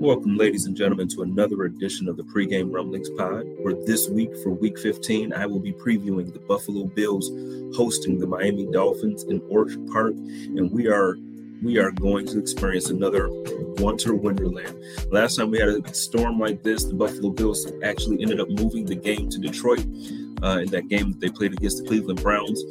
[0.00, 4.34] Welcome, ladies and gentlemen, to another edition of the Pregame Rumblings Pod, where this week
[4.38, 7.28] for Week 15, I will be previewing the Buffalo Bills
[7.76, 11.18] hosting the Miami Dolphins in Orchard Park, and we are
[11.62, 13.28] we are going to experience another
[13.76, 14.74] winter wonderland.
[15.12, 18.86] Last time we had a storm like this, the Buffalo Bills actually ended up moving
[18.86, 19.84] the game to Detroit
[20.42, 22.62] uh, in that game they played against the Cleveland Browns.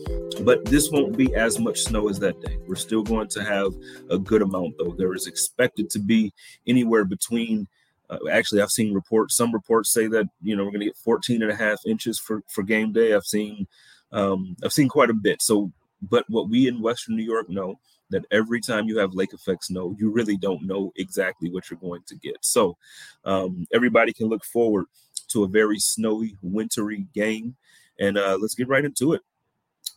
[0.41, 2.57] But this won't be as much snow as that day.
[2.67, 3.73] We're still going to have
[4.09, 4.95] a good amount, though.
[4.97, 6.33] There is expected to be
[6.65, 7.67] anywhere between
[8.09, 10.97] uh, actually i've seen reports some reports say that you know we're going to get
[10.97, 13.67] 14 and a half inches for for game day i've seen
[14.11, 17.79] um, i've seen quite a bit so but what we in western new york know
[18.09, 21.79] that every time you have lake effect snow you really don't know exactly what you're
[21.79, 22.75] going to get so
[23.25, 24.85] um, everybody can look forward
[25.29, 27.55] to a very snowy wintry game
[27.99, 29.21] and uh, let's get right into it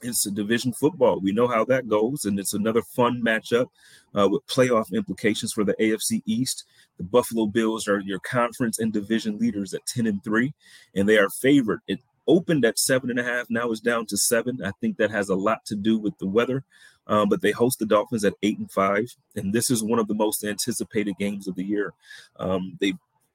[0.02, 1.20] it's a division football.
[1.20, 3.66] We know how that goes, and it's another fun matchup
[4.15, 6.65] uh, with playoff implications for the AFC East.
[6.98, 10.53] The Buffalo Bills are your conference and division leaders at 10 and 3,
[10.94, 11.81] and they are favored.
[11.87, 14.60] It opened at seven and a half, now is down to seven.
[14.64, 16.64] I think that has a lot to do with the weather.
[17.09, 20.06] Um, but they host the Dolphins at eight and five, and this is one of
[20.06, 21.94] the most anticipated games of the year.
[22.38, 22.94] Um, they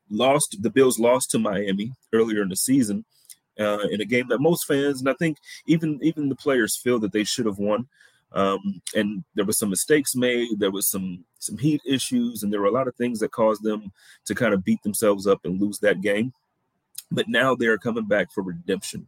[0.10, 3.06] lost the Bills lost to Miami earlier in the season
[3.60, 7.00] uh, in a game that most fans and I think even even the players feel
[7.00, 7.88] that they should have won.
[8.34, 10.60] Um, and there were some mistakes made.
[10.60, 13.64] There was some some heat issues, and there were a lot of things that caused
[13.64, 13.92] them
[14.26, 16.34] to kind of beat themselves up and lose that game.
[17.10, 19.08] But now they are coming back for redemption.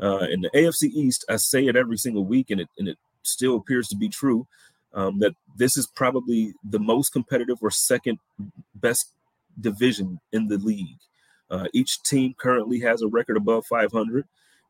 [0.00, 2.98] Uh, in the AFC East, I say it every single week, and it and it
[3.22, 4.46] still appears to be true
[4.92, 8.18] um, that this is probably the most competitive or second
[8.74, 9.12] best
[9.60, 10.98] division in the league.
[11.50, 14.26] Uh, each team currently has a record above 500,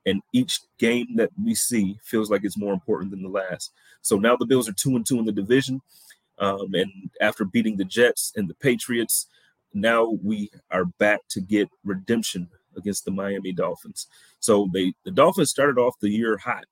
[0.07, 3.73] and each game that we see feels like it's more important than the last.
[4.03, 5.81] So now the Bills are two and two in the division,
[6.39, 6.91] um, and
[7.21, 9.27] after beating the Jets and the Patriots,
[9.75, 14.07] now we are back to get redemption against the Miami Dolphins.
[14.41, 16.65] So they the Dolphins started off the year hot.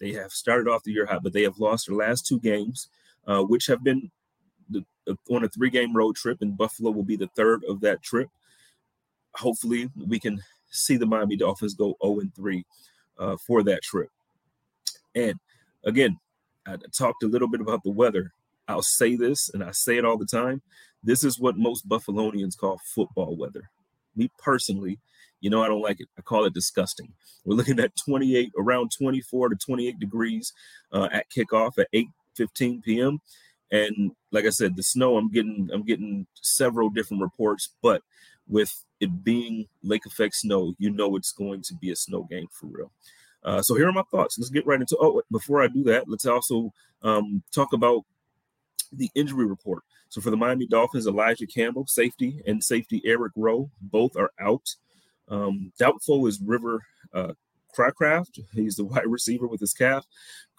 [0.00, 2.88] They have started off the year hot, but they have lost their last two games,
[3.26, 4.10] uh, which have been
[4.70, 4.84] the,
[5.30, 8.28] on a three-game road trip, and Buffalo will be the third of that trip
[9.36, 12.64] hopefully we can see the Miami Dolphins go 0 and 3
[13.18, 14.10] uh, for that trip.
[15.14, 15.34] And
[15.84, 16.18] again,
[16.66, 18.32] I talked a little bit about the weather.
[18.66, 20.62] I'll say this, and I say it all the time.
[21.02, 23.70] This is what most Buffalonians call football weather.
[24.16, 24.98] Me personally,
[25.40, 26.08] you know, I don't like it.
[26.18, 27.12] I call it disgusting.
[27.44, 30.52] We're looking at 28, around 24 to 28 degrees
[30.92, 33.20] uh, at kickoff at 8 15 p.m.
[33.70, 38.02] And like I said, the snow, I'm getting, I'm getting several different reports, but
[38.46, 42.46] with it being lake effect snow, you know it's going to be a snow game
[42.52, 42.92] for real.
[43.42, 44.38] Uh, so here are my thoughts.
[44.38, 44.96] Let's get right into.
[45.00, 46.72] Oh, before I do that, let's also
[47.02, 48.04] um, talk about
[48.92, 49.82] the injury report.
[50.08, 54.76] So for the Miami Dolphins, Elijah Campbell, safety, and safety Eric Rowe, both are out.
[55.28, 56.80] Um, doubtful is River
[57.12, 57.32] uh,
[57.76, 58.40] Cracraft.
[58.52, 60.06] He's the wide receiver with his calf.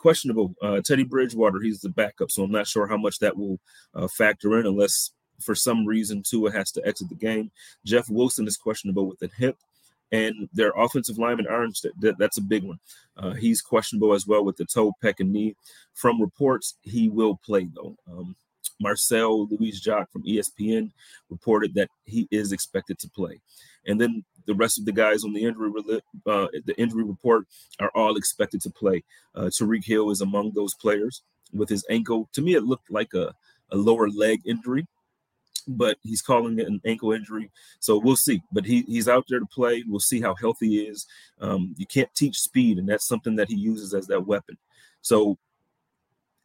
[0.06, 0.54] Questionable.
[0.62, 2.30] Uh, Teddy Bridgewater, he's the backup.
[2.30, 3.60] So I'm not sure how much that will
[3.96, 5.10] uh, factor in unless
[5.42, 7.50] for some reason Tua has to exit the game.
[7.88, 9.58] Jeff Wilson is questionable with the hip.
[10.12, 12.78] And their offensive lineman Orange, that, that, that's a big one.
[13.18, 15.56] Uh, he's questionable as well with the toe, pec, and knee.
[15.96, 17.98] From reports, he will play though.
[18.08, 18.36] Um,
[18.80, 20.92] Marcel Louis Jacques from ESPN
[21.32, 23.42] reported that he is expected to play.
[23.88, 25.72] And then the rest of the guys on the injury
[26.26, 27.48] uh, the injury report
[27.80, 29.04] are all expected to play.
[29.36, 32.30] Uh, Tyreek Hill is among those players with his ankle.
[32.34, 33.34] To me, it looked like a,
[33.72, 34.88] a lower leg injury.
[35.68, 37.52] but he's calling it an ankle injury.
[37.80, 38.42] So we'll see.
[38.52, 39.84] But he, he's out there to play.
[39.88, 41.08] We'll see how healthy he is.
[41.42, 44.58] Um, you can't teach speed, and that's something that he uses as that weapon.
[45.02, 45.38] So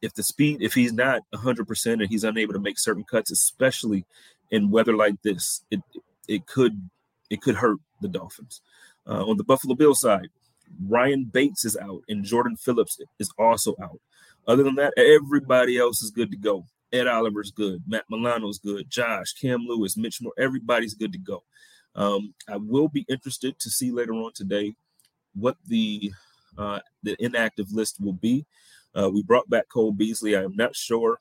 [0.01, 4.05] if the speed, if he's not 100% and he's unable to make certain cuts, especially
[4.49, 5.81] in weather like this, it
[6.27, 6.89] it could
[7.29, 8.61] it could hurt the Dolphins.
[9.07, 10.29] Uh, on the Buffalo Bill side,
[10.87, 13.99] Ryan Bates is out and Jordan Phillips is also out.
[14.47, 16.65] Other than that, everybody else is good to go.
[16.91, 17.83] Ed Oliver's good.
[17.87, 18.89] Matt Milano's good.
[18.89, 21.43] Josh, Cam Lewis, Mitch Morse, everybody's good to go.
[21.95, 24.75] Um, I will be interested to see later on today
[25.33, 26.11] what the
[26.57, 28.45] uh, the inactive list will be.
[28.93, 30.35] Uh, we brought back Cole Beasley.
[30.35, 31.19] I am not sure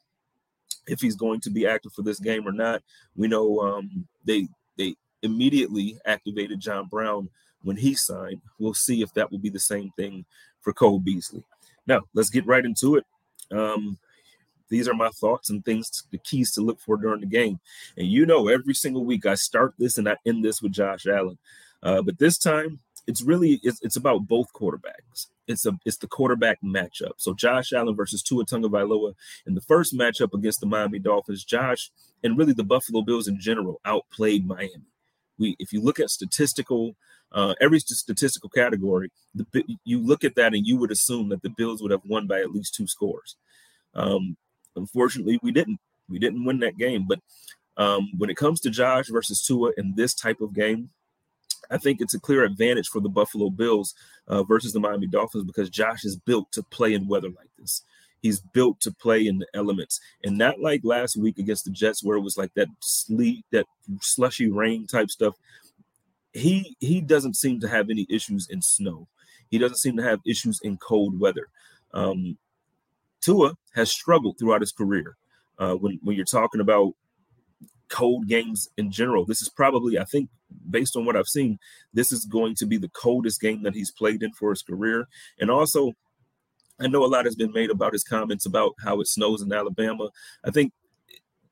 [0.86, 2.82] if he's going to be active for this game or not.
[3.14, 7.28] We know um, they they immediately activated John Brown
[7.62, 8.40] when he signed.
[8.58, 10.24] We'll see if that will be the same thing
[10.60, 11.42] for Cole Beasley.
[11.86, 13.04] Now let's get right into it.
[13.50, 13.98] Um,
[14.68, 17.58] these are my thoughts and things, the keys to look for during the game.
[17.96, 21.06] And you know, every single week I start this and I end this with Josh
[21.06, 21.38] Allen.
[21.82, 25.26] Uh, but this time, it's really it's, it's about both quarterbacks.
[25.48, 27.14] It's a it's the quarterback matchup.
[27.16, 29.14] So Josh Allen versus Tua Tagovailoa
[29.46, 31.44] in the first matchup against the Miami Dolphins.
[31.44, 31.90] Josh
[32.22, 34.86] and really the Buffalo Bills in general outplayed Miami.
[35.40, 36.94] We if you look at statistical
[37.32, 41.50] uh, every statistical category, the, you look at that and you would assume that the
[41.50, 43.36] Bills would have won by at least two scores.
[43.94, 44.36] Um,
[44.76, 45.80] unfortunately, we didn't.
[46.08, 47.06] We didn't win that game.
[47.08, 47.20] But
[47.76, 50.90] um, when it comes to Josh versus Tua in this type of game,
[51.70, 53.94] I think it's a clear advantage for the Buffalo Bills
[54.26, 57.84] uh, versus the Miami Dolphins because Josh is built to play in weather like this.
[58.20, 62.04] He's built to play in the elements, and not like last week against the Jets
[62.04, 63.66] where it was like that sleet, that
[64.00, 65.34] slushy rain type stuff
[66.32, 69.08] he he doesn't seem to have any issues in snow.
[69.50, 71.48] He doesn't seem to have issues in cold weather.
[71.92, 72.38] Um,
[73.20, 75.16] Tua has struggled throughout his career.
[75.58, 76.94] Uh, when when you're talking about
[77.88, 80.30] cold games in general, this is probably I think
[80.70, 81.58] based on what I've seen,
[81.92, 85.08] this is going to be the coldest game that he's played in for his career.
[85.40, 85.92] And also,
[86.80, 89.52] I know a lot has been made about his comments about how it snows in
[89.52, 90.08] Alabama.
[90.44, 90.72] I think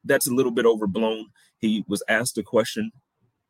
[0.05, 1.27] that's a little bit overblown.
[1.59, 2.91] He was asked a question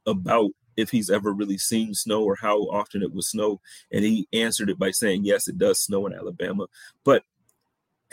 [0.06, 3.60] about if he's ever really seen snow or how often it would snow.
[3.92, 6.66] And he answered it by saying, yes, it does snow in Alabama,
[7.04, 7.22] but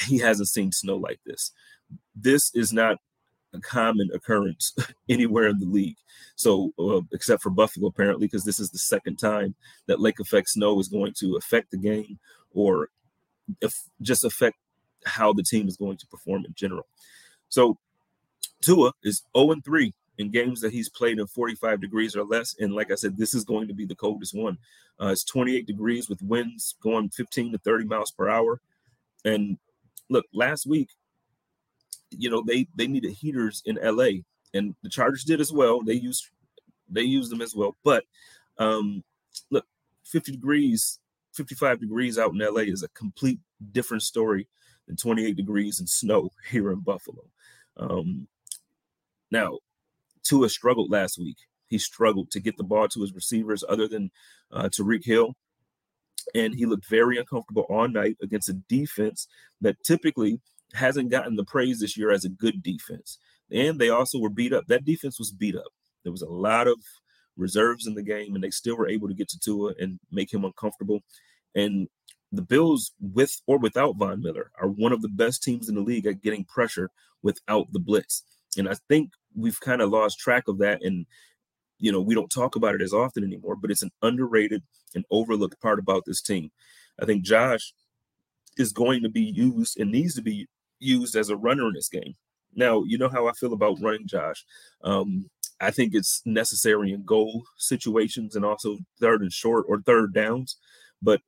[0.01, 1.51] he hasn't seen snow like this.
[2.15, 2.97] This is not
[3.53, 4.75] a common occurrence
[5.09, 5.97] anywhere in the league.
[6.35, 9.55] So, uh, except for Buffalo, apparently, because this is the second time
[9.87, 12.19] that lake effect snow is going to affect the game
[12.51, 12.89] or
[14.01, 14.57] just affect
[15.05, 16.87] how the team is going to perform in general.
[17.49, 17.77] So,
[18.61, 22.55] Tua is 0 3 in games that he's played in 45 degrees or less.
[22.59, 24.57] And like I said, this is going to be the coldest one.
[24.99, 28.61] Uh, it's 28 degrees with winds going 15 to 30 miles per hour.
[29.25, 29.57] And
[30.09, 30.89] look, last week,
[32.11, 34.21] you know, they they needed heaters in LA,
[34.53, 35.81] and the Chargers did as well.
[35.81, 36.29] They used
[36.89, 37.75] they used them as well.
[37.83, 38.05] But
[38.57, 39.03] um,
[39.49, 39.65] look,
[40.05, 40.99] 50 degrees,
[41.35, 43.39] 55 degrees out in LA is a complete
[43.71, 44.47] different story
[44.87, 47.23] than 28 degrees and snow here in Buffalo.
[47.77, 48.27] Um,
[49.31, 49.59] now,
[50.23, 51.37] Tua struggled last week.
[51.67, 54.11] He struggled to get the ball to his receivers other than
[54.51, 55.35] uh, Tyreek Hill.
[56.33, 59.27] And he looked very uncomfortable all night against a defense
[59.61, 60.39] that typically
[60.73, 63.17] hasn't gotten the praise this year as a good defense.
[63.51, 64.65] And they also were beat up.
[64.67, 65.71] That defense was beat up.
[66.03, 66.77] There was a lot of
[67.37, 70.33] reserves in the game, and they still were able to get to Tua and make
[70.33, 71.01] him uncomfortable.
[71.53, 71.87] And
[72.31, 75.81] the Bills, with or without Von Miller, are one of the best teams in the
[75.81, 76.89] league at getting pressure
[77.23, 78.23] without the blitz.
[78.57, 81.05] And I think we've kind of lost track of that and
[81.77, 84.63] you know we don't talk about it as often anymore but it's an underrated
[84.93, 86.49] and overlooked part about this team
[87.01, 87.73] i think josh
[88.57, 90.47] is going to be used and needs to be
[90.79, 92.15] used as a runner in this game
[92.55, 94.45] now you know how i feel about running josh
[94.83, 95.29] um,
[95.61, 100.57] i think it's necessary in goal situations and also third and short or third downs
[101.01, 101.21] but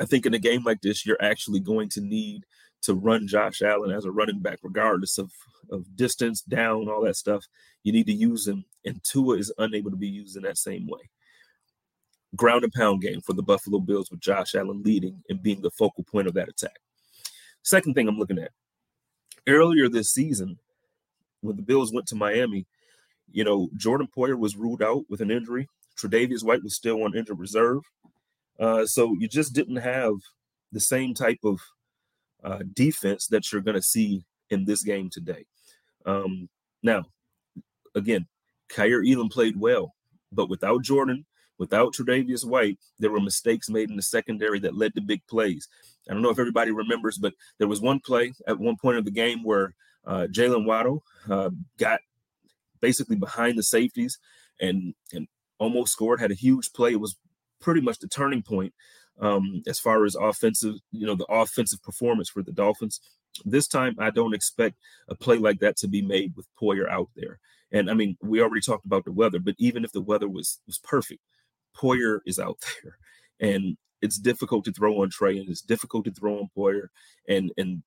[0.00, 2.44] i think in a game like this you're actually going to need
[2.84, 5.32] to run Josh Allen as a running back, regardless of,
[5.70, 7.46] of distance, down, all that stuff.
[7.82, 10.86] You need to use him, and Tua is unable to be used in that same
[10.86, 11.10] way.
[12.36, 15.70] Ground and pound game for the Buffalo Bills with Josh Allen leading and being the
[15.70, 16.76] focal point of that attack.
[17.62, 18.50] Second thing I'm looking at
[19.48, 20.58] earlier this season,
[21.40, 22.66] when the Bills went to Miami,
[23.30, 25.68] you know, Jordan Poyer was ruled out with an injury.
[25.98, 27.82] Tre'Davious White was still on injured reserve.
[28.58, 30.14] Uh, so you just didn't have
[30.72, 31.60] the same type of
[32.42, 35.46] uh, defense that you're going to see in this game today.
[36.06, 36.48] Um,
[36.82, 37.04] now,
[37.94, 38.26] again,
[38.68, 39.94] Kaiir Elam played well,
[40.30, 41.24] but without Jordan,
[41.58, 45.68] without Tre'Davious White, there were mistakes made in the secondary that led to big plays.
[46.08, 49.04] I don't know if everybody remembers, but there was one play at one point of
[49.04, 49.74] the game where
[50.06, 52.00] uh, Jaylen Waddle uh, got
[52.84, 54.18] basically behind the safeties
[54.60, 55.26] and and
[55.58, 56.20] almost scored.
[56.20, 56.92] Had a huge play.
[56.92, 57.16] It was
[57.60, 58.74] pretty much the turning point
[59.20, 63.00] um, as far as offensive, you know, the offensive performance for the Dolphins.
[63.46, 64.76] This time, I don't expect
[65.08, 67.38] a play like that to be made with Poyer out there.
[67.72, 70.60] And I mean, we already talked about the weather, but even if the weather was
[70.66, 71.22] was perfect,
[71.74, 72.98] Poyer is out there,
[73.40, 76.88] and it's difficult to throw on Trey, and it's difficult to throw on Poyer,
[77.28, 77.82] and and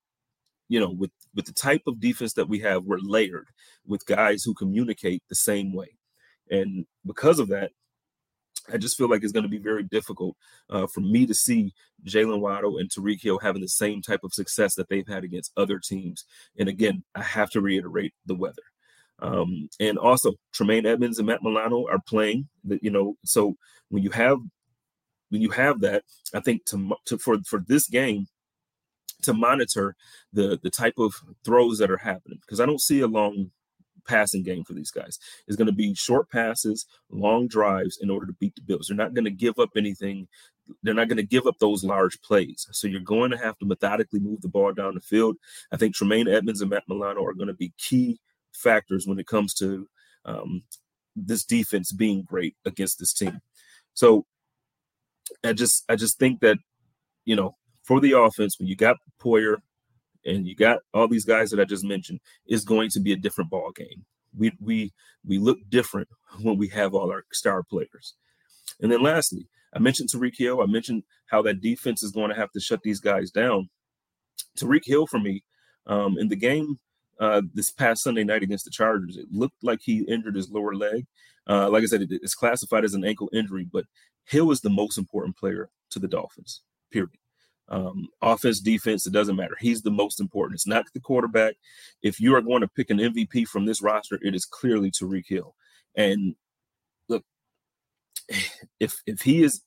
[0.70, 3.48] you know, with with the type of defense that we have, we're layered
[3.86, 5.98] with guys who communicate the same way,
[6.50, 7.72] and because of that,
[8.72, 10.36] I just feel like it's going to be very difficult
[10.70, 11.74] uh, for me to see
[12.06, 15.54] Jaylen Waddle and Tyreek Hill having the same type of success that they've had against
[15.56, 16.26] other teams.
[16.60, 18.64] And again, I have to reiterate the weather.
[19.20, 22.50] Um, and also, Tremaine Edmunds and Matt Milano are playing.
[22.66, 23.56] That you know, so
[23.90, 24.40] when you have
[25.30, 28.28] when you have that, I think to, to for for this game
[29.24, 29.96] to monitor
[30.34, 33.52] the the type of throws that are happening because I don't see a long
[34.08, 35.20] passing game for these guys.
[35.48, 38.88] It's going to be short passes, long drives in order to beat the Bills.
[38.88, 40.28] They're not going to give up anything.
[40.82, 42.68] They're not going to give up those large plays.
[42.72, 45.38] So you're going to have to methodically move the ball down the field.
[45.72, 48.20] I think Tremaine Edmunds and Matt Milano are going to be key
[48.54, 49.88] factors when it comes to
[50.26, 50.64] um,
[51.16, 53.40] this defense being great against this team.
[53.94, 54.26] So
[55.44, 56.58] I just I just think that
[57.26, 57.56] you know
[57.88, 59.58] for the offense when you got Poyer
[60.26, 63.18] and you got all these guys that I just mentioned, is going to be a
[63.18, 64.06] different ball game.
[64.38, 64.94] We we
[65.26, 66.10] we look different
[66.42, 68.16] when we have all our star players.
[68.82, 70.62] And then lastly, I mentioned Tyreek Hill.
[70.62, 73.70] I mentioned how that defense is going to have to shut these guys down.
[74.58, 75.44] Tyreek Hill for me
[75.88, 76.78] um, in the game
[77.20, 80.76] uh, this past Sunday night against the Chargers, it looked like he injured his lower
[80.76, 81.08] leg.
[81.48, 83.86] Uh, like I said, it, it's classified as an ankle injury, but
[84.26, 86.62] Hill is the most important player to the Dolphins.
[86.92, 87.12] Period.
[87.70, 89.58] Um, offense, defense, it doesn't matter.
[89.60, 90.56] He's the most important.
[90.56, 91.56] It's not the quarterback.
[92.02, 95.28] If you are going to pick an MVP from this roster, it is clearly Tyreek
[95.28, 95.56] Hill.
[95.96, 96.36] And
[97.10, 97.24] look,
[98.80, 99.62] if if he is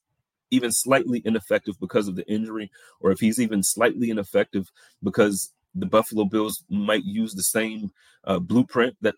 [0.51, 4.71] even slightly ineffective because of the injury, or if he's even slightly ineffective
[5.03, 7.93] because the Buffalo Bills might use the same
[8.25, 9.15] uh, blueprint that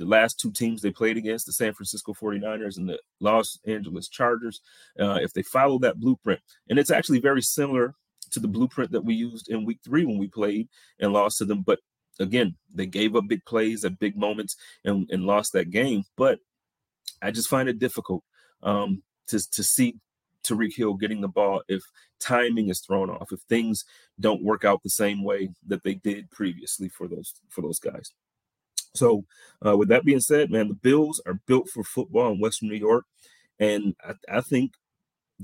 [0.00, 4.08] the last two teams they played against, the San Francisco 49ers and the Los Angeles
[4.08, 4.62] Chargers,
[4.98, 7.94] uh, if they follow that blueprint, and it's actually very similar
[8.30, 10.68] to the blueprint that we used in week three when we played
[11.00, 11.62] and lost to them.
[11.62, 11.80] But
[12.18, 16.04] again, they gave up big plays at big moments and, and lost that game.
[16.16, 16.38] But
[17.20, 18.24] I just find it difficult
[18.62, 19.96] um, to, to see
[20.44, 21.82] Tyreek Hill getting the ball if
[22.20, 23.84] timing is thrown off, if things
[24.18, 28.12] don't work out the same way that they did previously for those for those guys.
[28.94, 29.24] So,
[29.64, 32.76] uh, with that being said, man, the Bills are built for football in Western New
[32.76, 33.04] York,
[33.58, 34.72] and I, I think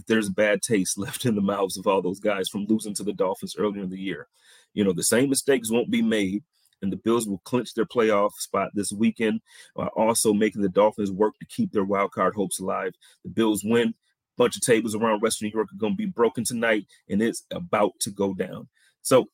[0.07, 3.13] there's bad taste left in the mouths of all those guys from losing to the
[3.13, 4.29] Dolphins earlier in the year.
[4.75, 6.43] You know, the same mistakes won't be made,
[6.83, 9.41] and the Bills will clinch their playoff spot this weekend,
[9.75, 12.93] while also making the Dolphins work to keep their wild card hopes alive.
[13.25, 13.95] The Bills win.
[14.37, 17.45] Bunch of tables around Western New York are going to be broken tonight, and it's
[17.51, 18.69] about to go down.
[19.01, 19.31] So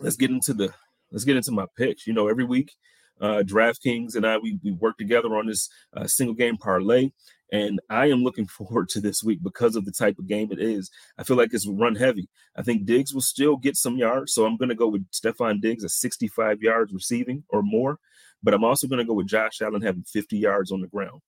[0.00, 0.74] let's get into the
[1.10, 2.06] let's get into my picks.
[2.06, 2.72] You know, every week
[3.20, 7.10] uh, DraftKings and I, we, we work together on this uh, single game parlay.
[7.52, 10.60] And I am looking forward to this week because of the type of game it
[10.60, 10.90] is.
[11.18, 12.28] I feel like it's run heavy.
[12.56, 14.32] I think Diggs will still get some yards.
[14.32, 17.98] So I'm going to go with Stefon Diggs at 65 yards receiving or more.
[18.42, 21.20] But I'm also going to go with Josh Allen having 50 yards on the ground.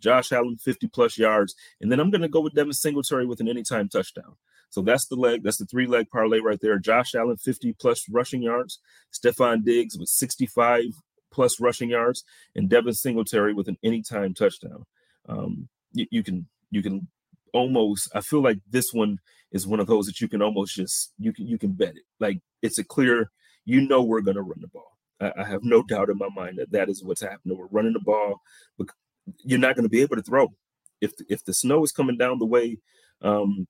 [0.00, 1.54] Josh Allen, 50 plus yards.
[1.80, 4.36] And then I'm going to go with Devin Singletary with an anytime touchdown.
[4.70, 5.42] So that's the leg.
[5.42, 6.78] That's the three leg parlay right there.
[6.78, 8.80] Josh Allen, 50 plus rushing yards.
[9.12, 10.82] Stefon Diggs with 65
[11.36, 12.24] plus rushing yards,
[12.56, 14.86] and Devin Singletary with an anytime touchdown.
[15.28, 17.06] Um, you, you can you can
[17.52, 19.18] almost I feel like this one
[19.52, 22.04] is one of those that you can almost just you can you can bet it.
[22.18, 23.30] Like it's a clear,
[23.66, 24.96] you know we're gonna run the ball.
[25.20, 27.58] I, I have no doubt in my mind that that is what's happening.
[27.58, 28.40] We're running the ball,
[28.78, 28.88] but
[29.44, 30.48] you're not going to be able to throw.
[31.00, 32.78] If if the snow is coming down the way
[33.22, 33.66] um,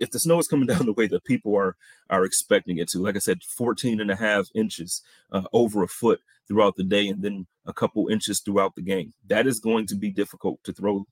[0.00, 1.76] if the snow is coming down the way that people are
[2.08, 5.88] are expecting it to like i said 14 and a half inches uh, over a
[5.88, 9.86] foot throughout the day and then a couple inches throughout the game that is going
[9.86, 11.06] to be difficult to throw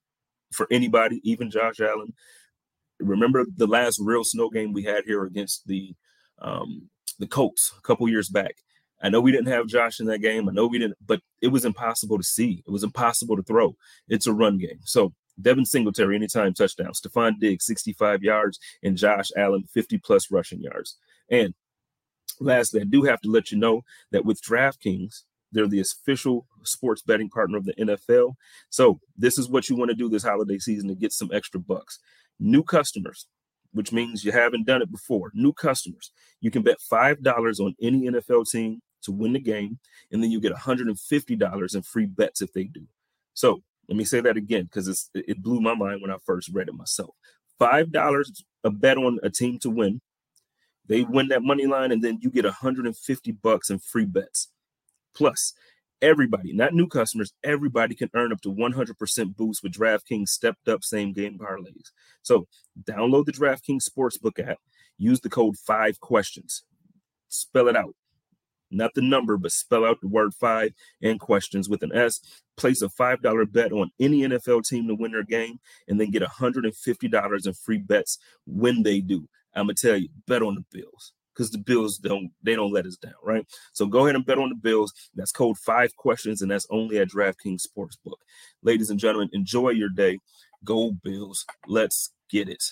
[0.53, 2.13] for anybody even josh allen
[3.01, 5.95] remember the last real snow game we had here against the
[6.41, 8.57] um, the colts a couple years back
[9.01, 10.49] I know we didn't have Josh in that game.
[10.49, 12.63] I know we didn't, but it was impossible to see.
[12.67, 13.77] It was impossible to throw.
[14.09, 14.81] It's a run game.
[14.83, 16.93] So Devin Singletary, anytime touchdown.
[16.93, 20.97] Stefon Diggs, 65 yards, and Josh Allen, 50 plus rushing yards.
[21.31, 21.55] And
[22.41, 27.03] lastly, I do have to let you know that with DraftKings, they're the official sports
[27.03, 28.35] betting partner of the NFL.
[28.69, 31.61] So this is what you want to do this holiday season to get some extra
[31.61, 31.99] bucks.
[32.39, 33.27] New customers,
[33.73, 35.31] which means you haven't done it before.
[35.35, 39.79] New customers, you can bet $5 on any NFL team to win the game,
[40.13, 42.83] and then you get $150 in free bets if they do.
[43.35, 46.69] So let me say that again because it blew my mind when I first read
[46.69, 47.15] it myself.
[47.59, 50.01] Five dollars a bet on a team to win.
[50.87, 54.51] They win that money line, and then you get 150 bucks in free bets.
[55.15, 55.53] Plus,
[56.01, 60.83] everybody, not new customers, everybody can earn up to 100% boost with DraftKings stepped up
[60.83, 61.91] same game parlays.
[62.23, 62.47] So,
[62.85, 64.59] download the DraftKings Sportsbook app,
[64.97, 66.63] use the code 5 questions.
[67.29, 67.95] Spell it out
[68.71, 70.73] not the number, but spell out the word five
[71.03, 72.21] and questions with an S.
[72.57, 76.23] Place a $5 bet on any NFL team to win their game, and then get
[76.23, 79.29] $150 in free bets when they do.
[79.55, 82.87] I'm gonna tell you, bet on the Bills because the Bills don't they don't let
[82.87, 83.47] us down, right?
[83.73, 84.93] So go ahead and bet on the Bills.
[85.15, 88.19] That's code five questions, and that's only at DraftKings Sportsbook.
[88.63, 90.19] Ladies and gentlemen, enjoy your day.
[90.65, 91.47] Go Bills.
[91.67, 92.65] Let's get it.